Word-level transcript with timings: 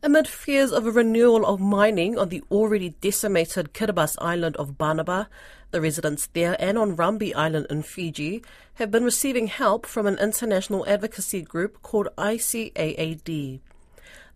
Amid 0.00 0.28
fears 0.28 0.70
of 0.70 0.86
a 0.86 0.92
renewal 0.92 1.44
of 1.44 1.58
mining 1.58 2.16
on 2.16 2.28
the 2.28 2.44
already 2.52 2.90
decimated 3.00 3.74
Kiribati 3.74 4.14
island 4.20 4.56
of 4.56 4.78
Banaba, 4.78 5.26
the 5.72 5.80
residents 5.80 6.28
there 6.34 6.54
and 6.60 6.78
on 6.78 6.96
Rambi 6.96 7.34
Island 7.34 7.66
in 7.68 7.82
Fiji 7.82 8.44
have 8.74 8.92
been 8.92 9.02
receiving 9.02 9.48
help 9.48 9.86
from 9.86 10.06
an 10.06 10.16
international 10.18 10.86
advocacy 10.86 11.42
group 11.42 11.82
called 11.82 12.06
ICAAD. 12.16 13.58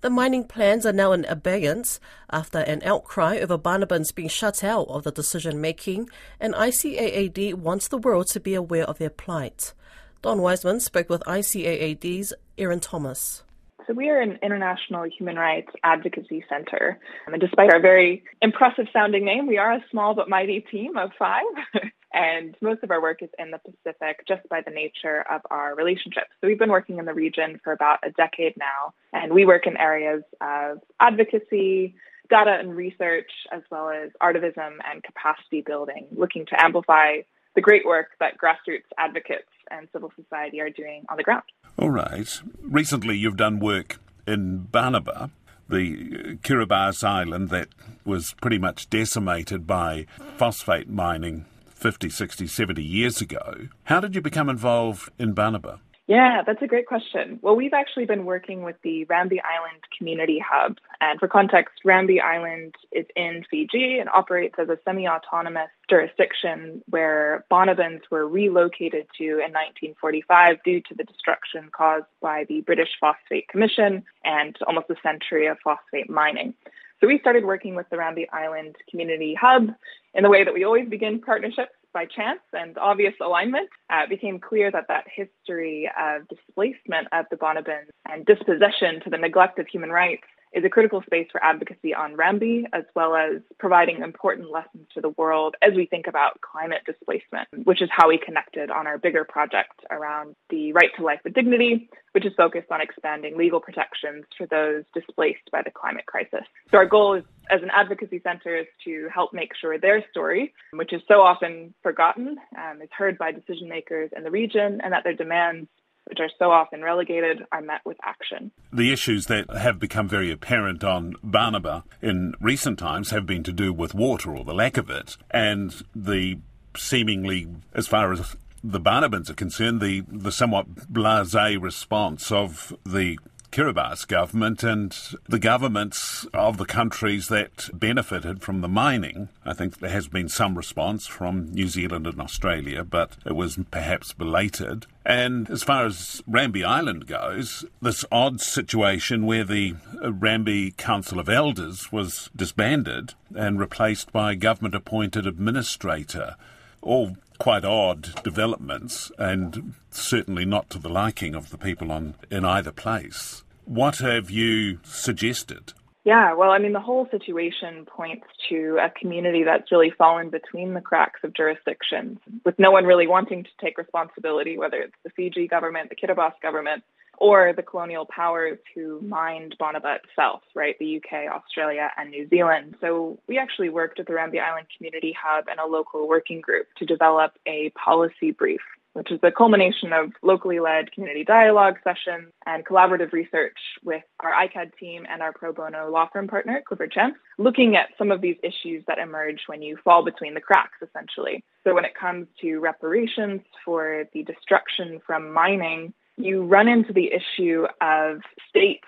The 0.01 0.11
mining 0.11 0.49
plans 0.49 0.85
are 0.85 0.93
now 0.93 1.13
in 1.13 1.25
abeyance 1.27 2.01
after 2.29 2.59
an 2.59 2.83
outcry 2.85 3.39
over 3.39 3.57
Banabans 3.57 4.13
being 4.13 4.29
shut 4.29 4.65
out 4.65 4.89
of 4.89 5.05
the 5.05 5.13
decision 5.13 5.61
making, 5.61 6.11
and 6.41 6.55
ICAAD 6.55 7.55
wants 7.55 7.87
the 7.87 7.99
world 7.99 8.27
to 8.31 8.41
be 8.41 8.55
aware 8.55 8.85
of 8.85 8.99
their 8.99 9.11
plight. 9.11 9.75
Don 10.23 10.43
Wiseman 10.43 10.81
spoke 10.81 11.09
with 11.09 11.23
ICAAD's 11.23 12.35
Erin 12.59 12.81
Thomas. 12.81 13.45
So, 13.87 13.95
we 13.95 14.11
are 14.11 14.21
an 14.21 14.39
international 14.43 15.05
human 15.05 15.37
rights 15.37 15.71
advocacy 15.83 16.45
center. 16.49 16.99
And 17.27 17.41
despite 17.41 17.73
our 17.73 17.81
very 17.81 18.23
impressive 18.41 18.87
sounding 18.93 19.25
name, 19.25 19.47
we 19.47 19.59
are 19.59 19.73
a 19.73 19.85
small 19.91 20.15
but 20.15 20.29
mighty 20.29 20.61
team 20.61 20.97
of 20.97 21.11
five. 21.19 21.43
and 22.15 22.57
most 22.61 22.83
of 22.83 22.91
our 22.91 23.01
work 23.01 23.23
is 23.23 23.31
in 23.39 23.51
the 23.51 23.59
Pacific 23.59 24.25
just 24.29 24.49
by 24.49 24.61
the 24.61 24.71
nature 24.71 25.25
of 25.31 25.41
our 25.51 25.75
relationships. 25.75 26.31
So, 26.41 26.47
we've 26.47 26.59
been 26.59 26.71
working 26.71 26.99
in 26.99 27.07
the 27.07 27.15
region 27.15 27.61
for 27.65 27.73
about 27.73 27.99
a 28.05 28.11
decade 28.11 28.57
now, 28.57 28.95
and 29.13 29.33
we 29.33 29.45
work 29.45 29.67
in 29.67 29.77
areas 29.77 30.23
of 30.41 30.79
advocacy, 31.01 31.95
data 32.31 32.57
and 32.59 32.77
research, 32.77 33.31
as 33.53 33.63
well 33.71 33.91
as 33.91 34.11
artivism 34.23 34.79
and 34.91 35.03
capacity 35.03 35.63
building, 35.63 36.07
looking 36.13 36.47
to 36.47 36.65
amplify 36.65 37.17
the 37.55 37.61
great 37.61 37.85
work 37.85 38.09
that 38.21 38.39
grassroots 38.39 38.89
advocates 38.99 39.49
and 39.73 39.89
civil 39.93 40.13
society 40.15 40.61
are 40.61 40.71
doing 40.71 41.05
on 41.09 41.17
the 41.17 41.23
ground. 41.23 41.43
All 41.79 41.91
right. 41.91 42.41
Recently, 42.61 43.17
you've 43.17 43.37
done 43.37 43.59
work 43.59 43.99
in 44.27 44.69
Banaba, 44.71 45.31
the 45.69 46.37
Kiribati 46.43 47.03
island 47.03 47.49
that 47.49 47.69
was 48.05 48.35
pretty 48.41 48.59
much 48.59 48.91
decimated 48.91 49.67
by 49.67 50.07
phosphate 50.37 50.89
mining 50.89 51.47
50, 51.69 52.11
60, 52.11 52.47
70 52.47 52.83
years 52.83 53.21
ago. 53.21 53.69
How 53.85 54.01
did 54.01 54.15
you 54.15 54.21
become 54.21 54.49
involved 54.49 55.11
in 55.19 55.35
Banaba? 55.35 55.81
Yeah, 56.13 56.43
that's 56.47 56.61
a 56.61 56.67
great 56.67 56.85
question. 56.85 57.39
Well, 57.41 57.57
we've 57.57 57.73
actually 57.73 58.05
been 58.05 58.27
working 58.27 58.65
with 58.65 58.77
the 58.83 59.07
Rambi 59.07 59.39
Island 59.43 59.83
Community 59.97 60.45
Hub. 60.47 60.77
And 61.01 61.19
for 61.19 61.27
context, 61.27 61.77
Rambi 61.87 62.21
Island 62.21 62.75
is 62.93 63.07
in 63.17 63.47
Fiji 63.51 63.99
and 63.99 64.11
operates 64.11 64.57
as 64.59 64.69
a 64.69 64.77
semi 64.85 65.09
autonomous 65.09 65.71
jurisdiction 65.89 66.83
where 66.91 67.47
Banabans 67.51 68.03
were 68.11 68.29
relocated 68.29 69.07
to 69.17 69.25
in 69.25 69.55
1945 69.57 70.63
due 70.63 70.83
to 70.83 70.95
the 70.95 71.05
destruction 71.05 71.71
caused 71.75 72.05
by 72.21 72.45
the 72.47 72.61
British 72.61 72.91
Phosphate 73.01 73.49
Commission 73.49 74.03
and 74.23 74.59
almost 74.67 74.91
a 74.91 74.97
century 75.03 75.47
of 75.47 75.57
phosphate 75.65 76.11
mining. 76.11 76.53
So 77.01 77.07
we 77.07 77.21
started 77.21 77.47
working 77.47 77.75
with 77.75 77.89
the 77.89 77.97
Rambi 77.97 78.27
Island 78.35 78.77
Community 78.91 79.35
Hub 79.41 79.69
in 80.13 80.25
the 80.25 80.29
way 80.29 80.45
that 80.45 80.53
we 80.53 80.65
always 80.65 80.91
begin 80.91 81.23
partnerships 81.23 81.73
by 81.93 82.07
chance 82.07 82.41
and 82.53 82.77
obvious 82.79 83.15
alignment, 83.21 83.69
uh, 83.91 84.05
it 84.05 84.09
became 84.09 84.41
clear 84.41 84.71
that 84.71 84.89
that 84.89 85.05
history 85.15 85.91
of 85.99 86.29
displacement 86.29 87.09
of 87.13 87.27
the 87.31 87.37
Banabans 87.37 87.91
and 88.09 88.25
dispossession 88.27 89.01
to 89.05 89.11
the 89.11 89.19
neglect 89.19 89.59
of 89.59 89.67
human 89.67 89.91
rights 89.91 90.25
is 90.53 90.65
a 90.65 90.69
critical 90.69 91.03
space 91.03 91.29
for 91.33 91.43
advocacy 91.43 91.95
on 91.95 92.15
Rambi, 92.17 92.65
as 92.73 92.85
well 92.95 93.15
as 93.15 93.41
providing 93.59 94.03
important 94.03 94.51
lessons 94.51 94.87
to 94.95 95.01
the 95.01 95.09
world 95.11 95.55
as 95.63 95.73
we 95.75 95.87
think 95.87 96.07
about 96.07 96.41
climate 96.41 96.83
displacement, 96.87 97.49
which 97.65 97.81
is 97.81 97.89
how 97.91 98.09
we 98.09 98.19
connected 98.19 98.71
on 98.71 98.87
our 98.87 98.99
bigger 98.99 99.25
project 99.25 99.81
around 99.91 100.35
the 100.51 100.73
right 100.73 100.91
to 100.97 101.05
life 101.05 101.21
with 101.25 101.35
dignity, 101.35 101.89
which 102.13 102.27
is 102.27 102.33
focused 102.37 102.71
on 102.71 102.81
expanding 102.81 103.37
legal 103.37 103.61
protections 103.61 104.25
for 104.37 104.47
those 104.47 104.85
displaced 104.95 105.51
by 105.51 105.63
the 105.63 105.71
climate 105.71 106.07
crisis. 106.07 106.45
So 106.71 106.79
our 106.79 106.87
goal 106.87 107.15
is 107.15 107.25
as 107.53 107.63
an 107.63 107.71
advocacy 107.73 108.21
center 108.25 108.57
is 108.57 108.67
to 108.85 109.09
help 109.15 109.33
make 109.35 109.51
sure 109.61 109.79
their 109.79 110.05
story, 110.11 110.55
which 110.73 110.93
is 110.93 111.03
so 111.07 111.21
often 111.21 111.75
forgotten, 111.83 112.37
um, 112.57 112.81
is 112.81 112.89
heard 112.97 113.19
by 113.19 113.31
decision 113.31 113.69
makers 113.69 114.11
in 114.17 114.25
the 114.25 114.31
region 114.31 114.81
and 114.83 114.93
that 114.93 115.05
their 115.05 115.15
demands 115.15 115.69
which 116.07 116.19
are 116.19 116.31
so 116.37 116.51
often 116.51 116.83
relegated, 116.83 117.45
are 117.53 117.63
met 117.63 117.81
with 117.85 117.97
action. 118.03 118.51
The 118.73 118.93
issues 118.93 119.27
that 119.27 119.49
have 119.57 119.79
become 119.79 120.09
very 120.09 120.33
apparent 120.33 120.83
on 120.83 121.15
Banaba 121.23 121.85
in 122.01 122.35
recent 122.41 122.81
times 122.81 123.11
have 123.11 123.25
been 123.25 123.45
to 123.45 123.53
do 123.53 123.73
with 123.73 123.95
water 123.95 124.35
or 124.37 124.45
the 124.45 124.53
lack 124.53 124.77
of 124.77 124.91
it, 124.91 125.17
and 125.31 125.73
the 125.95 126.39
seemingly, 126.77 127.47
as 127.73 127.87
far 127.87 128.13
as 128.13 128.37
the 128.65 128.81
Banabans 128.81 129.31
are 129.31 129.35
concerned, 129.35 129.81
the, 129.81 130.03
the 130.09 130.33
somewhat 130.33 130.75
blasé 130.93 131.61
response 131.61 132.31
of 132.33 132.77
the 132.85 133.19
Kiribati 133.53 134.09
government 134.09 134.65
and 134.65 134.97
the 135.29 135.39
governments 135.39 136.27
of 136.33 136.57
the 136.57 136.65
countries 136.65 137.29
that 137.29 137.69
benefited 137.75 138.41
from 138.41 138.63
the 138.63 138.69
mining. 138.69 139.29
I 139.45 139.53
think 139.53 139.79
there 139.79 139.91
has 139.91 140.09
been 140.09 140.31
some 140.31 140.57
response 140.57 141.07
from 141.07 141.53
New 141.53 141.69
Zealand 141.69 142.07
and 142.07 142.19
Australia, 142.19 142.83
but 142.83 143.19
it 143.27 143.37
was 143.37 143.59
perhaps 143.71 144.15
belated. 144.15 144.87
And 145.05 145.51
as 145.51 145.63
far 145.63 145.85
as 145.85 146.23
Rambi 146.27 146.65
Island 146.65 147.07
goes, 147.07 147.67
this 147.83 148.07
odd 148.11 148.41
situation 148.41 149.27
where 149.27 149.45
the 149.45 149.75
Rambi 150.03 150.75
Council 150.79 151.21
of 151.21 151.29
Elders 151.29 151.93
was 151.93 152.31
disbanded 152.35 153.13
and 153.35 153.61
replaced 153.61 154.13
by 154.13 154.33
a 154.33 154.37
government 154.37 154.75
appointed 154.75 155.27
administrator. 155.27 156.37
All 156.81 157.19
quite 157.39 157.65
odd 157.65 158.23
developments 158.23 159.11
and 159.19 159.75
certainly 159.91 160.45
not 160.45 160.71
to 160.71 160.79
the 160.79 160.89
liking 160.89 161.35
of 161.35 161.51
the 161.51 161.59
people 161.59 161.91
on 161.93 162.15
in 162.31 162.45
either 162.45 162.73
place. 162.73 163.43
What 163.65 163.99
have 163.99 164.31
you 164.31 164.81
suggested? 164.83 165.73
Yeah, 166.05 166.35
well, 166.35 166.51
I 166.51 166.59
mean, 166.59 166.73
the 166.73 166.81
whole 166.81 167.07
situation 167.13 167.87
points 167.87 168.27
to 168.49 168.79
a 168.83 168.91
community 168.91 169.45
that's 169.45 169.71
really 169.71 169.93
fallen 169.97 170.31
between 170.31 170.75
the 170.75 170.81
cracks 170.81 171.21
of 171.23 171.33
jurisdictions, 171.33 172.19
with 172.45 172.59
no 172.59 172.73
one 172.73 172.85
really 172.85 173.07
wanting 173.07 173.45
to 173.45 173.51
take 173.61 173.79
responsibility, 173.79 174.59
whether 174.59 174.79
it's 174.79 174.97
the 175.05 175.11
Fiji 175.11 175.47
government, 175.47 175.91
the 175.91 175.97
Kiribati 175.97 176.41
government, 176.43 176.83
or 177.23 177.53
the 177.55 177.63
colonial 177.63 178.05
powers 178.05 178.59
who 178.75 179.01
mined 179.01 179.55
Banaba 179.61 180.01
itself, 180.03 180.43
right? 180.57 180.77
The 180.81 180.97
UK, 180.97 181.33
Australia, 181.33 181.89
and 181.97 182.11
New 182.11 182.29
Zealand. 182.29 182.75
So 182.81 183.17
we 183.29 183.39
actually 183.39 183.69
worked 183.69 183.99
with 183.99 184.09
the 184.09 184.13
Rambi 184.13 184.43
Island 184.43 184.67
Community 184.77 185.15
Hub 185.23 185.45
and 185.49 185.61
a 185.61 185.67
local 185.67 186.09
working 186.09 186.41
group 186.41 186.67
to 186.79 186.85
develop 186.85 187.35
a 187.47 187.71
policy 187.71 188.33
brief 188.33 188.61
which 188.95 189.11
is 189.11 189.21
the 189.23 189.31
culmination 189.31 189.93
of 189.93 190.13
locally 190.23 190.61
led 190.61 190.93
community 190.93 191.25
dialogue 191.25 191.77
sessions 191.83 192.31
and 192.45 192.67
collaborative 192.67 193.13
research 193.13 193.57
with 193.83 194.03
our 194.21 194.33
ICAAD 194.33 194.77
team 194.79 195.07
and 195.09 195.23
our 195.23 195.33
pro 195.33 195.53
bono 195.53 195.91
law 195.91 196.09
firm 196.13 196.29
partner, 196.29 196.63
Clifford 196.67 196.93
Chance, 196.93 197.15
looking 197.39 197.75
at 197.75 197.89
some 197.97 198.11
of 198.11 198.21
these 198.21 198.37
issues 198.43 198.85
that 198.87 198.99
emerge 198.99 199.45
when 199.47 199.63
you 199.63 199.79
fall 199.83 200.05
between 200.05 200.35
the 200.35 200.41
cracks, 200.41 200.77
essentially. 200.83 201.43
So 201.65 201.75
when 201.75 201.85
it 201.85 201.95
comes 201.95 202.27
to 202.43 202.59
reparations 202.59 203.41
for 203.65 204.05
the 204.13 204.25
destruction 204.25 205.01
from 205.07 205.33
mining, 205.33 205.95
you 206.17 206.45
run 206.45 206.69
into 206.69 206.93
the 206.93 207.11
issue 207.13 207.67
of 207.81 208.21
states 208.49 208.87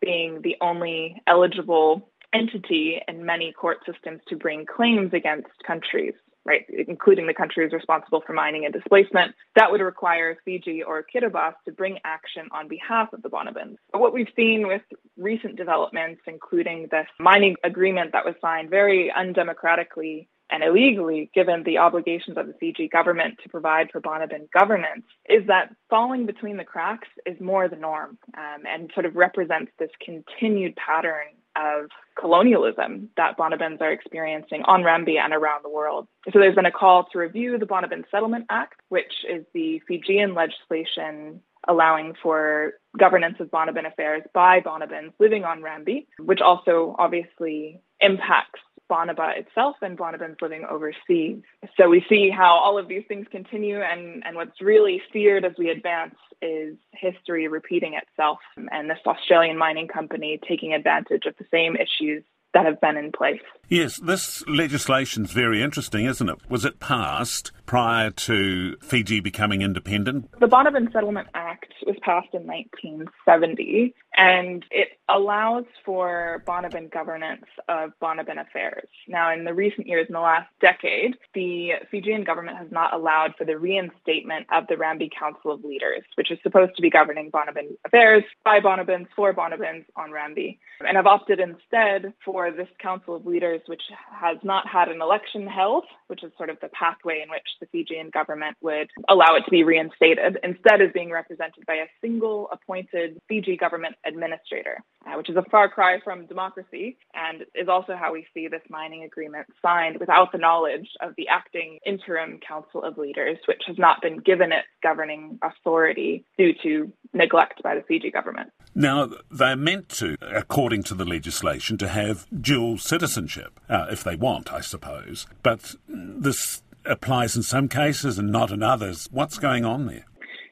being 0.00 0.40
the 0.42 0.56
only 0.60 1.22
eligible 1.26 2.08
entity 2.32 3.00
in 3.06 3.24
many 3.24 3.52
court 3.52 3.78
systems 3.86 4.20
to 4.28 4.36
bring 4.36 4.66
claims 4.66 5.12
against 5.12 5.48
countries 5.66 6.14
right, 6.44 6.66
including 6.88 7.26
the 7.26 7.34
countries 7.34 7.72
responsible 7.72 8.22
for 8.26 8.32
mining 8.32 8.64
and 8.64 8.72
displacement, 8.72 9.34
that 9.56 9.70
would 9.70 9.80
require 9.80 10.36
Fiji 10.44 10.82
or 10.82 11.04
Kiribati 11.04 11.54
to 11.64 11.72
bring 11.72 11.98
action 12.04 12.48
on 12.52 12.68
behalf 12.68 13.12
of 13.12 13.22
the 13.22 13.30
Banabans. 13.30 13.76
But 13.92 14.00
what 14.00 14.12
we've 14.12 14.28
seen 14.36 14.66
with 14.66 14.82
recent 15.16 15.56
developments, 15.56 16.20
including 16.26 16.88
this 16.90 17.06
mining 17.18 17.56
agreement 17.64 18.12
that 18.12 18.24
was 18.24 18.34
signed 18.40 18.70
very 18.70 19.10
undemocratically 19.10 20.28
and 20.54 20.62
illegally, 20.62 21.30
given 21.34 21.64
the 21.64 21.78
obligations 21.78 22.36
of 22.36 22.46
the 22.46 22.52
Fiji 22.60 22.86
government 22.86 23.38
to 23.42 23.48
provide 23.48 23.90
for 23.90 24.00
Banaban 24.00 24.48
governance, 24.52 25.04
is 25.28 25.44
that 25.48 25.74
falling 25.90 26.26
between 26.26 26.58
the 26.58 26.64
cracks 26.64 27.08
is 27.26 27.40
more 27.40 27.68
the 27.68 27.74
norm 27.74 28.16
um, 28.38 28.62
and 28.64 28.88
sort 28.94 29.04
of 29.04 29.16
represents 29.16 29.72
this 29.80 29.90
continued 30.00 30.76
pattern 30.76 31.26
of 31.56 31.90
colonialism 32.16 33.10
that 33.16 33.36
Banabans 33.36 33.80
are 33.80 33.90
experiencing 33.90 34.62
on 34.62 34.82
Rambi 34.82 35.18
and 35.18 35.34
around 35.34 35.64
the 35.64 35.70
world. 35.70 36.06
So 36.32 36.38
there's 36.38 36.54
been 36.54 36.66
a 36.66 36.70
call 36.70 37.06
to 37.12 37.18
review 37.18 37.58
the 37.58 37.66
Banaban 37.66 38.04
Settlement 38.08 38.46
Act, 38.48 38.80
which 38.90 39.12
is 39.28 39.44
the 39.54 39.82
Fijian 39.88 40.34
legislation 40.34 41.40
allowing 41.66 42.14
for 42.22 42.74
governance 42.96 43.36
of 43.40 43.50
Banaban 43.50 43.86
affairs 43.86 44.22
by 44.32 44.60
Banabans 44.60 45.14
living 45.18 45.44
on 45.44 45.62
Rambi, 45.62 46.06
which 46.20 46.40
also 46.40 46.94
obviously 46.96 47.80
impacts 48.00 48.60
Banaba 48.90 49.36
itself 49.36 49.76
and 49.82 49.96
Banabans 49.98 50.40
living 50.42 50.64
overseas. 50.68 51.42
So 51.76 51.88
we 51.88 52.04
see 52.08 52.30
how 52.30 52.60
all 52.62 52.78
of 52.78 52.88
these 52.88 53.04
things 53.08 53.26
continue, 53.30 53.80
and, 53.80 54.22
and 54.26 54.36
what's 54.36 54.60
really 54.60 55.00
feared 55.12 55.44
as 55.44 55.52
we 55.58 55.70
advance 55.70 56.16
is 56.42 56.76
history 56.92 57.48
repeating 57.48 57.94
itself 57.94 58.38
and 58.56 58.90
this 58.90 58.98
Australian 59.06 59.56
mining 59.56 59.88
company 59.88 60.38
taking 60.46 60.74
advantage 60.74 61.24
of 61.26 61.34
the 61.38 61.46
same 61.50 61.76
issues 61.76 62.22
that 62.52 62.64
have 62.64 62.80
been 62.80 62.96
in 62.96 63.10
place. 63.10 63.40
Yes, 63.68 63.98
this 63.98 64.46
legislation 64.46 65.24
is 65.24 65.32
very 65.32 65.60
interesting, 65.62 66.04
isn't 66.04 66.28
it? 66.28 66.38
Was 66.48 66.64
it 66.64 66.78
passed 66.78 67.50
prior 67.66 68.10
to 68.10 68.76
Fiji 68.76 69.20
becoming 69.20 69.62
independent? 69.62 70.30
The 70.40 70.46
Banaban 70.46 70.92
Settlement 70.92 71.28
Act 71.34 71.72
was 71.86 71.96
passed 72.02 72.28
in 72.32 72.46
1970, 72.46 73.94
and 74.16 74.64
it 74.70 74.88
allows 75.08 75.64
for 75.84 76.42
Banaban 76.46 76.90
governance 76.90 77.44
of 77.68 77.92
Banaban 78.00 78.40
affairs. 78.40 78.88
Now, 79.08 79.32
in 79.32 79.44
the 79.44 79.54
recent 79.54 79.86
years, 79.86 80.06
in 80.08 80.14
the 80.14 80.20
last 80.20 80.48
decade, 80.60 81.16
the 81.34 81.72
Fijian 81.90 82.24
government 82.24 82.58
has 82.58 82.68
not 82.70 82.94
allowed 82.94 83.34
for 83.36 83.44
the 83.44 83.58
reinstatement 83.58 84.46
of 84.52 84.66
the 84.68 84.74
Rambi 84.74 85.10
Council 85.18 85.52
of 85.52 85.64
Leaders, 85.64 86.02
which 86.16 86.30
is 86.30 86.38
supposed 86.42 86.76
to 86.76 86.82
be 86.82 86.90
governing 86.90 87.30
Banaban 87.30 87.76
affairs 87.84 88.24
by 88.44 88.60
Banabans 88.60 89.08
for 89.16 89.32
Banabans 89.32 89.84
on 89.96 90.10
Rambi, 90.10 90.58
and 90.80 90.96
have 90.96 91.06
opted 91.06 91.40
instead 91.40 92.12
for 92.24 92.50
this 92.50 92.68
Council 92.78 93.16
of 93.16 93.26
Leaders, 93.26 93.60
which 93.66 93.82
has 94.10 94.38
not 94.42 94.68
had 94.68 94.88
an 94.88 95.00
election 95.00 95.46
held, 95.46 95.84
which 96.06 96.22
is 96.22 96.32
sort 96.36 96.50
of 96.50 96.58
the 96.60 96.68
pathway 96.68 97.20
in 97.22 97.30
which 97.30 97.48
the 97.60 97.66
Fijian 97.66 98.10
government 98.10 98.56
would 98.60 98.88
allow 99.08 99.34
it 99.36 99.44
to 99.44 99.50
be 99.50 99.64
reinstated, 99.64 100.38
instead 100.42 100.80
is 100.80 100.90
being 100.92 101.10
represented 101.10 101.64
by 101.66 101.74
a 101.74 101.86
single 102.00 102.48
appointed 102.52 103.20
Fiji 103.28 103.56
government 103.56 103.96
administrator, 104.06 104.82
uh, 105.06 105.16
which 105.16 105.28
is 105.28 105.36
a 105.36 105.44
far 105.50 105.68
cry 105.68 105.98
from 106.02 106.26
democracy 106.26 106.96
and 107.14 107.44
is 107.54 107.68
also 107.68 107.94
how 107.94 108.12
we 108.12 108.26
see 108.34 108.48
this 108.48 108.62
mining 108.68 109.04
agreement 109.04 109.46
signed 109.62 109.98
without 110.00 110.32
the 110.32 110.38
knowledge 110.38 110.88
of 111.00 111.12
the 111.16 111.28
acting 111.28 111.78
interim 111.86 112.38
council 112.46 112.82
of 112.82 112.98
leaders, 112.98 113.38
which 113.46 113.62
has 113.66 113.78
not 113.78 114.00
been 114.02 114.18
given 114.18 114.52
its 114.52 114.66
governing 114.82 115.38
authority 115.42 116.24
due 116.38 116.52
to 116.62 116.92
neglect 117.12 117.62
by 117.62 117.74
the 117.74 117.82
Fiji 117.82 118.10
government. 118.10 118.50
Now, 118.74 119.10
they're 119.30 119.56
meant 119.56 119.88
to, 119.90 120.16
according 120.20 120.82
to 120.84 120.94
the 120.94 121.04
legislation, 121.04 121.78
to 121.78 121.88
have 121.88 122.26
dual 122.40 122.78
citizenship, 122.78 123.60
uh, 123.68 123.86
if 123.90 124.02
they 124.02 124.16
want, 124.16 124.52
I 124.52 124.60
suppose. 124.60 125.26
But 125.42 125.76
this 125.88 126.62
applies 126.86 127.36
in 127.36 127.42
some 127.42 127.68
cases 127.68 128.18
and 128.18 128.30
not 128.30 128.50
in 128.50 128.62
others. 128.62 129.08
What's 129.10 129.38
going 129.38 129.64
on 129.64 129.86
there? 129.86 130.04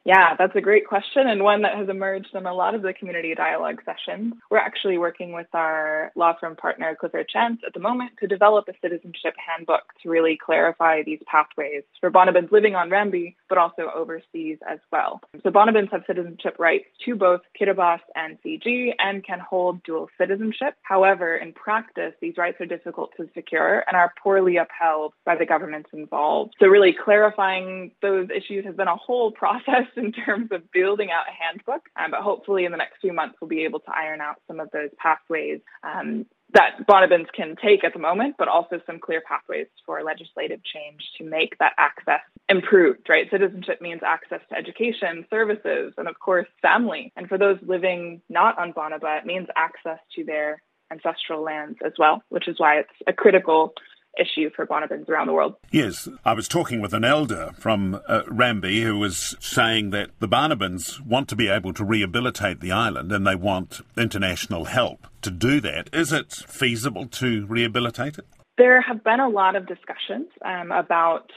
Yeah, 0.04 0.34
that's 0.37 0.56
a 0.56 0.60
great 0.60 0.87
question 0.87 1.28
and 1.28 1.44
one 1.44 1.62
that 1.62 1.76
has 1.76 1.88
emerged 1.88 2.34
in 2.34 2.46
a 2.46 2.54
lot 2.54 2.75
of 2.75 2.82
the 2.82 2.93
community 2.93 3.34
dialogue 3.34 3.81
sessions. 3.84 4.34
We're 4.50 4.58
actually 4.58 4.99
working 4.99 5.32
with 5.32 5.46
our 5.54 6.10
law 6.16 6.34
firm 6.40 6.56
partner, 6.56 6.96
Clifford 6.99 7.28
Chance, 7.28 7.60
at 7.64 7.72
the 7.72 7.81
moment 7.81 8.12
to 8.20 8.26
develop 8.26 8.66
a 8.69 8.72
citizenship 8.82 9.34
handbook 9.37 9.82
to 10.02 10.10
really 10.10 10.38
clarify 10.44 11.02
these 11.04 11.20
pathways 11.26 11.84
for 12.00 12.10
Banabans 12.10 12.50
living 12.50 12.75
on 12.75 12.90
Rambi, 12.90 13.37
but 13.49 13.58
also 13.58 13.90
overseas 13.94 14.58
as 14.69 14.81
well. 14.90 15.20
So 15.43 15.50
Banabans 15.50 15.93
have 15.93 16.02
citizenship 16.06 16.56
rights 16.58 16.87
to 17.05 17.14
both 17.14 17.43
Kiribati 17.60 18.00
and 18.16 18.38
Fiji 18.43 18.94
and 18.98 19.25
can 19.25 19.38
hold 19.38 19.82
dual 19.84 20.08
citizenship. 20.19 20.75
However, 20.82 21.37
in 21.37 21.52
practice, 21.52 22.14
these 22.20 22.37
rights 22.37 22.60
are 22.60 22.66
difficult 22.66 23.10
to 23.19 23.28
secure 23.34 23.84
and 23.87 23.96
are 23.96 24.12
poorly 24.22 24.56
upheld 24.56 25.12
by 25.25 25.37
the 25.37 25.46
governments 25.46 25.90
involved. 25.93 26.55
So 26.58 26.66
really 26.66 26.93
clarifying 26.93 27.93
those 28.02 28.28
issues 28.34 28.64
has 28.64 28.75
been 28.75 28.88
a 28.88 28.96
whole 28.96 29.31
process 29.43 29.87
in 29.97 30.12
terms 30.12 30.50
of 30.53 30.71
building 30.73 31.11
out 31.11 31.25
a 31.29 31.44
handbook. 31.44 31.83
Um, 31.97 32.11
but 32.11 32.21
hopefully, 32.21 32.65
in 32.65 32.73
the 32.73 32.79
next 32.79 33.00
few 33.00 33.12
months, 33.12 33.37
we'll 33.41 33.49
be 33.49 33.65
able 33.65 33.81
to 33.81 33.93
iron 33.94 34.21
out 34.21 34.37
some 34.47 34.61
of 34.61 34.71
those 34.73 34.91
pathways 34.99 35.61
um, 35.83 36.27
that 36.55 36.87
Banabans 36.87 37.33
can 37.33 37.56
take 37.56 37.83
at 37.83 37.94
the 37.94 37.99
moment, 37.99 38.37
but 38.39 38.49
also 38.49 38.81
some 38.87 38.99
clear 38.99 39.23
pathways 39.27 39.69
for 39.87 40.03
legislative 40.03 40.61
change 40.62 41.00
to 41.19 41.25
make 41.25 41.56
that 41.59 41.73
access 41.79 42.21
improved, 42.49 43.09
right? 43.09 43.31
Citizenship 43.31 43.81
means 43.81 44.03
access 44.05 44.41
to 44.50 44.56
education, 44.56 45.25
services, 45.31 45.94
and 45.97 46.09
of 46.09 46.19
course, 46.19 46.47
family. 46.61 47.12
And 47.17 47.29
for 47.29 47.39
those 47.39 47.59
living 47.62 48.21
not 48.29 48.59
on 48.59 48.73
Banaba, 48.73 49.19
it 49.19 49.27
means 49.27 49.49
access 49.56 49.99
to 50.17 50.25
their 50.25 50.62
ancestral 50.91 51.43
lands 51.43 51.79
as 51.85 51.93
well, 51.99 52.23
which 52.29 52.49
is 52.49 52.59
why 52.59 52.81
it's 52.81 52.91
a 53.06 53.12
critical 53.12 53.73
issue 54.19 54.50
for 54.55 54.67
Banabans 54.67 55.09
around 55.09 55.26
the 55.26 55.32
world. 55.32 55.55
Yes, 55.70 56.09
I 56.25 56.35
was 56.35 56.49
talking 56.49 56.81
with 56.81 56.93
an 56.93 57.05
elder 57.05 57.53
from 57.59 58.00
uh, 58.06 58.23
Rambi 58.29 58.82
who 58.82 58.99
was 58.99 59.37
saying 59.41 59.91
that 59.91 60.11
the 60.19 60.29
Banabans 60.29 61.00
want 61.05 61.29
to 61.29 61.37
be 61.37 61.49
able 61.49 61.73
to 61.75 61.85
rehabilitate 61.85 62.61
the 62.61 62.73
island 62.73 63.11
and 63.12 63.26
they 63.26 63.35
want 63.35 63.81
international 63.97 64.67
help 64.67 65.06
to 65.23 65.31
do 65.31 65.61
that. 65.61 65.88
Is 65.93 66.12
it 66.12 66.32
feasible 66.32 67.06
to 67.06 67.47
rehabilitate 67.47 68.19
it? 68.19 68.26
There 68.59 68.81
have 68.82 69.03
been 69.03 69.20
a 69.20 69.29
lot 69.29 69.56
of 69.56 69.67
discussions 69.67 70.29
um, 70.44 70.73
about 70.73 71.31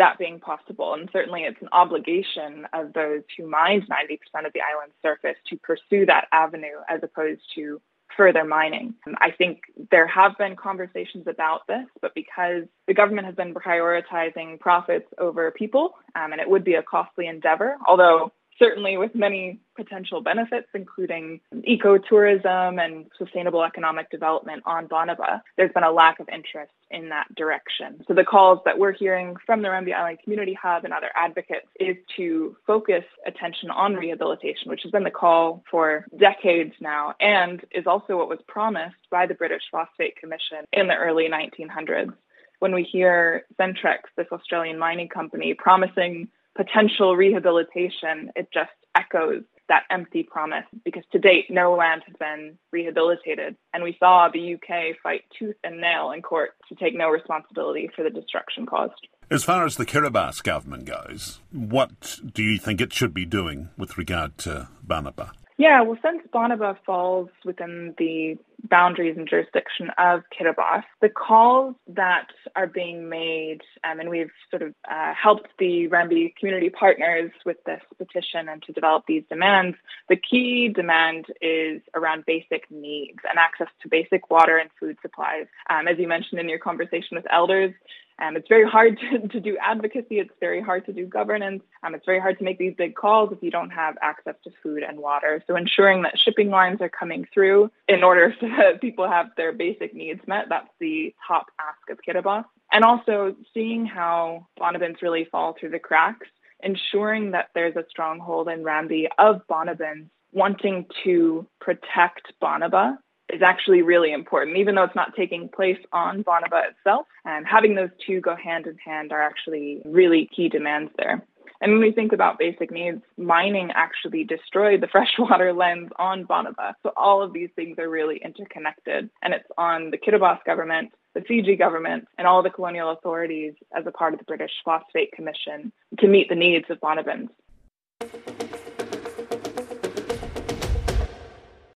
that 0.00 0.18
being 0.18 0.40
possible. 0.40 0.94
And 0.94 1.10
certainly 1.12 1.42
it's 1.42 1.60
an 1.60 1.68
obligation 1.72 2.66
of 2.72 2.94
those 2.94 3.22
who 3.36 3.46
mined 3.46 3.82
90% 3.82 4.46
of 4.46 4.52
the 4.54 4.60
island's 4.62 4.94
surface 5.02 5.36
to 5.50 5.56
pursue 5.58 6.06
that 6.06 6.26
avenue 6.32 6.80
as 6.88 7.00
opposed 7.02 7.42
to 7.54 7.80
further 8.16 8.44
mining. 8.44 8.94
I 9.18 9.30
think 9.30 9.60
there 9.90 10.06
have 10.06 10.36
been 10.38 10.56
conversations 10.56 11.26
about 11.26 11.66
this, 11.66 11.86
but 12.00 12.14
because 12.14 12.64
the 12.86 12.94
government 12.94 13.26
has 13.26 13.34
been 13.34 13.54
prioritizing 13.54 14.58
profits 14.60 15.06
over 15.18 15.50
people, 15.50 15.94
um, 16.14 16.32
and 16.32 16.40
it 16.40 16.48
would 16.48 16.64
be 16.64 16.74
a 16.74 16.82
costly 16.82 17.26
endeavor, 17.26 17.76
although 17.86 18.32
certainly 18.60 18.96
with 18.96 19.14
many 19.14 19.58
potential 19.74 20.20
benefits, 20.20 20.68
including 20.74 21.40
ecotourism 21.54 22.84
and 22.84 23.06
sustainable 23.18 23.64
economic 23.64 24.10
development 24.10 24.62
on 24.66 24.86
Banaba, 24.86 25.40
there's 25.56 25.72
been 25.72 25.82
a 25.82 25.90
lack 25.90 26.20
of 26.20 26.28
interest 26.28 26.72
in 26.90 27.08
that 27.08 27.34
direction. 27.34 28.04
So 28.06 28.14
the 28.14 28.24
calls 28.24 28.60
that 28.66 28.78
we're 28.78 28.92
hearing 28.92 29.36
from 29.46 29.62
the 29.62 29.68
Rambi 29.68 29.94
Island 29.94 30.18
Community 30.22 30.56
Hub 30.60 30.84
and 30.84 30.92
other 30.92 31.10
advocates 31.16 31.66
is 31.78 31.96
to 32.16 32.56
focus 32.66 33.04
attention 33.26 33.70
on 33.70 33.94
rehabilitation, 33.94 34.68
which 34.70 34.82
has 34.82 34.92
been 34.92 35.04
the 35.04 35.10
call 35.10 35.64
for 35.70 36.04
decades 36.18 36.74
now, 36.80 37.14
and 37.20 37.64
is 37.72 37.86
also 37.86 38.18
what 38.18 38.28
was 38.28 38.40
promised 38.46 38.96
by 39.10 39.26
the 39.26 39.34
British 39.34 39.62
Phosphate 39.72 40.16
Commission 40.16 40.58
in 40.72 40.86
the 40.86 40.94
early 40.96 41.28
1900s. 41.28 42.12
When 42.58 42.74
we 42.74 42.82
hear 42.82 43.46
Centrex, 43.58 44.00
this 44.18 44.26
Australian 44.30 44.78
mining 44.78 45.08
company, 45.08 45.54
promising 45.54 46.28
potential 46.56 47.16
rehabilitation, 47.16 48.30
it 48.36 48.48
just 48.52 48.70
echoes 48.96 49.42
that 49.68 49.84
empty 49.88 50.24
promise 50.24 50.64
because 50.84 51.04
to 51.12 51.18
date, 51.18 51.46
no 51.48 51.74
land 51.74 52.02
has 52.04 52.16
been 52.18 52.58
rehabilitated. 52.72 53.56
And 53.72 53.84
we 53.84 53.96
saw 54.00 54.28
the 54.28 54.54
UK 54.54 54.96
fight 55.00 55.22
tooth 55.38 55.54
and 55.62 55.80
nail 55.80 56.10
in 56.10 56.22
court 56.22 56.50
to 56.68 56.74
take 56.74 56.94
no 56.94 57.08
responsibility 57.08 57.88
for 57.94 58.02
the 58.02 58.10
destruction 58.10 58.66
caused. 58.66 59.06
As 59.30 59.44
far 59.44 59.64
as 59.64 59.76
the 59.76 59.86
Kiribati 59.86 60.42
government 60.42 60.86
goes, 60.86 61.40
what 61.52 62.18
do 62.34 62.42
you 62.42 62.58
think 62.58 62.80
it 62.80 62.92
should 62.92 63.14
be 63.14 63.24
doing 63.24 63.68
with 63.78 63.96
regard 63.96 64.36
to 64.38 64.68
Banaba? 64.84 65.30
Yeah, 65.60 65.82
well, 65.82 65.98
since 66.02 66.22
Banaba 66.32 66.78
falls 66.86 67.28
within 67.44 67.94
the 67.98 68.38
boundaries 68.70 69.18
and 69.18 69.28
jurisdiction 69.28 69.90
of 69.98 70.22
Kiribati, 70.32 70.84
the 71.02 71.10
calls 71.10 71.74
that 71.88 72.28
are 72.56 72.66
being 72.66 73.10
made, 73.10 73.60
um, 73.84 74.00
and 74.00 74.08
we've 74.08 74.30
sort 74.48 74.62
of 74.62 74.72
uh, 74.90 75.12
helped 75.12 75.48
the 75.58 75.86
Rambi 75.88 76.34
community 76.36 76.70
partners 76.70 77.30
with 77.44 77.58
this 77.66 77.82
petition 77.98 78.48
and 78.48 78.62
to 78.62 78.72
develop 78.72 79.04
these 79.06 79.24
demands. 79.28 79.76
The 80.08 80.16
key 80.16 80.68
demand 80.68 81.26
is 81.42 81.82
around 81.94 82.24
basic 82.24 82.64
needs 82.70 83.18
and 83.28 83.38
access 83.38 83.68
to 83.82 83.88
basic 83.90 84.30
water 84.30 84.56
and 84.56 84.70
food 84.80 84.96
supplies. 85.02 85.44
Um, 85.68 85.88
as 85.88 85.98
you 85.98 86.08
mentioned 86.08 86.40
in 86.40 86.48
your 86.48 86.58
conversation 86.58 87.16
with 87.18 87.26
elders, 87.30 87.74
um, 88.20 88.36
it's 88.36 88.48
very 88.48 88.68
hard 88.68 88.98
to, 89.10 89.28
to 89.28 89.40
do 89.40 89.56
advocacy. 89.60 90.18
It's 90.18 90.32
very 90.40 90.60
hard 90.60 90.86
to 90.86 90.92
do 90.92 91.06
governance. 91.06 91.62
Um, 91.82 91.94
it's 91.94 92.06
very 92.06 92.20
hard 92.20 92.38
to 92.38 92.44
make 92.44 92.58
these 92.58 92.74
big 92.76 92.94
calls 92.94 93.32
if 93.32 93.42
you 93.42 93.50
don't 93.50 93.70
have 93.70 93.96
access 94.02 94.34
to 94.44 94.50
food 94.62 94.82
and 94.82 94.98
water. 94.98 95.42
So 95.46 95.56
ensuring 95.56 96.02
that 96.02 96.18
shipping 96.18 96.50
lines 96.50 96.80
are 96.80 96.88
coming 96.88 97.26
through 97.32 97.70
in 97.88 98.04
order 98.04 98.34
so 98.40 98.46
people 98.80 99.08
have 99.08 99.28
their 99.36 99.52
basic 99.52 99.94
needs 99.94 100.20
met, 100.26 100.46
that's 100.48 100.70
the 100.78 101.14
top 101.26 101.46
ask 101.60 101.90
of 101.90 101.98
Kiribati. 102.06 102.44
And 102.72 102.84
also 102.84 103.34
seeing 103.52 103.84
how 103.86 104.46
Banabans 104.58 105.02
really 105.02 105.24
fall 105.24 105.56
through 105.58 105.70
the 105.70 105.78
cracks, 105.78 106.28
ensuring 106.62 107.32
that 107.32 107.48
there's 107.54 107.74
a 107.74 107.84
stronghold 107.88 108.48
in 108.48 108.62
Rambi 108.62 109.06
of 109.18 109.42
Banabans 109.48 110.08
wanting 110.32 110.86
to 111.02 111.46
protect 111.60 112.32
Banaba 112.40 112.98
is 113.34 113.42
actually 113.42 113.82
really 113.82 114.12
important, 114.12 114.56
even 114.56 114.74
though 114.74 114.84
it's 114.84 114.94
not 114.94 115.14
taking 115.16 115.48
place 115.48 115.78
on 115.92 116.22
Banaba 116.22 116.70
itself. 116.70 117.06
And 117.24 117.46
having 117.46 117.74
those 117.74 117.90
two 118.06 118.20
go 118.20 118.36
hand 118.36 118.66
in 118.66 118.76
hand 118.78 119.12
are 119.12 119.22
actually 119.22 119.82
really 119.84 120.28
key 120.34 120.48
demands 120.48 120.92
there. 120.96 121.24
And 121.60 121.72
when 121.72 121.80
we 121.80 121.92
think 121.92 122.12
about 122.12 122.38
basic 122.38 122.70
needs, 122.70 123.02
mining 123.18 123.70
actually 123.74 124.24
destroyed 124.24 124.80
the 124.80 124.88
freshwater 124.92 125.52
lens 125.52 125.90
on 125.98 126.24
Banaba. 126.24 126.74
So 126.82 126.92
all 126.96 127.22
of 127.22 127.32
these 127.32 127.50
things 127.54 127.78
are 127.78 127.88
really 127.88 128.20
interconnected. 128.24 129.10
And 129.22 129.34
it's 129.34 129.48
on 129.58 129.90
the 129.90 129.98
Kiribati 129.98 130.44
government, 130.44 130.92
the 131.14 131.20
Fiji 131.20 131.56
government, 131.56 132.08
and 132.16 132.26
all 132.26 132.42
the 132.42 132.50
colonial 132.50 132.90
authorities 132.90 133.54
as 133.76 133.86
a 133.86 133.90
part 133.90 134.14
of 134.14 134.18
the 134.18 134.24
British 134.24 134.52
Phosphate 134.64 135.12
Commission 135.12 135.72
to 135.98 136.08
meet 136.08 136.28
the 136.28 136.34
needs 136.34 136.64
of 136.70 136.80
Banabans. 136.80 137.28